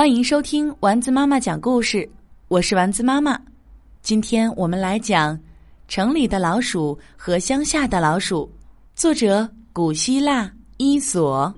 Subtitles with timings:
[0.00, 2.08] 欢迎收听丸子妈妈讲故事，
[2.48, 3.38] 我是丸子妈妈。
[4.00, 5.36] 今天我们来讲
[5.88, 8.50] 《城里的老鼠和乡下的老鼠》，
[8.98, 11.52] 作者古希腊伊索。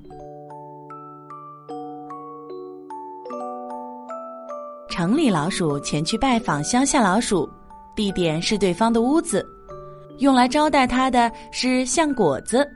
[4.90, 7.48] 城里老鼠前去拜访乡下老鼠，
[7.94, 9.46] 地点是对方的屋子，
[10.18, 12.68] 用来招待他的是橡果子。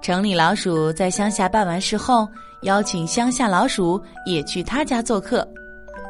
[0.00, 2.26] 城里老鼠在乡下办完事后，
[2.62, 5.46] 邀请乡下老鼠也去他家做客，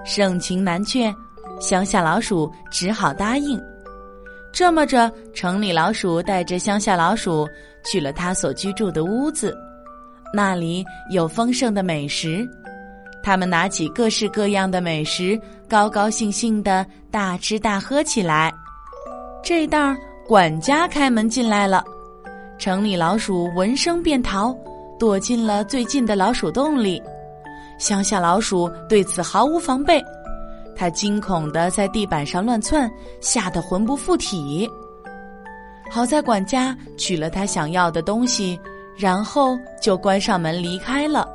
[0.04, 1.12] 盛情难却，
[1.60, 3.60] 乡下老鼠只好答应。
[4.52, 7.48] 这么着，城里老鼠带着乡下老鼠
[7.84, 9.56] 去了他所居住的屋子，
[10.32, 12.48] 那里有丰盛的美食。
[13.22, 18.52] 他们拿起各式各样的美食，高高兴兴的大吃大喝起来。
[19.42, 19.96] 这当
[20.26, 21.84] 管家开门进来了。
[22.58, 24.52] 城里老鼠闻声便逃，
[24.98, 27.00] 躲进了最近的老鼠洞里。
[27.78, 30.04] 乡下老鼠对此毫无防备，
[30.74, 34.68] 它惊恐的在地板上乱窜，吓得魂不附体。
[35.88, 38.58] 好在管家取了他想要的东西，
[38.96, 41.28] 然后就关上门离开了。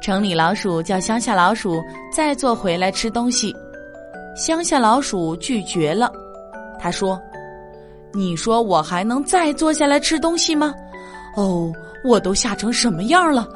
[0.00, 3.52] 城里老鼠叫乡下老鼠再坐回来吃东西，
[4.36, 6.08] 乡下老鼠拒绝了，
[6.78, 7.20] 他说。
[8.16, 10.74] 你说我还能再坐下来吃东西吗？
[11.36, 11.70] 哦，
[12.02, 13.46] 我都吓成什么样了？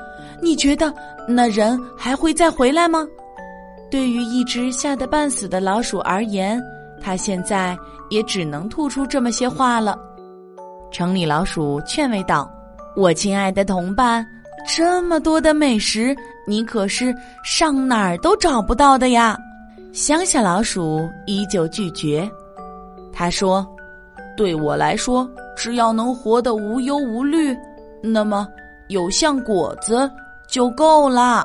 [0.42, 0.92] 你觉得
[1.26, 3.06] 那人还会再回来吗？
[3.90, 6.62] 对于一只吓得半死的老鼠而言，
[7.00, 7.76] 它现在
[8.10, 9.98] 也只能吐出这么些话了。
[10.92, 12.50] 城里老鼠劝慰道
[12.94, 14.26] ：“我亲爱的同伴，
[14.76, 16.14] 这么多的美食，
[16.46, 19.38] 你可是上哪儿都找不到的呀。”
[19.92, 22.30] 乡下老鼠依旧拒绝，
[23.10, 23.66] 他说。
[24.40, 27.54] 对我来说，只要能活得无忧无虑，
[28.02, 28.48] 那么
[28.88, 30.10] 有像果子
[30.48, 31.44] 就够了。